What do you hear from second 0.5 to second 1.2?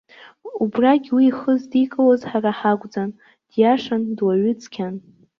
Убрагь